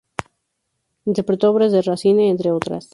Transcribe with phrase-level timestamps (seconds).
[1.05, 2.89] Interpretó obras de Racine entre otras.